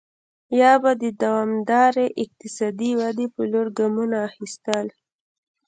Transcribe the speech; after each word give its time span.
یا 0.59 0.71
به 0.83 0.91
د 1.03 1.03
دوامدارې 1.21 2.07
اقتصادي 2.23 2.91
ودې 2.99 3.25
په 3.35 3.41
لور 3.51 3.67
ګامونه 3.77 4.17
اخیستل. 4.29 4.85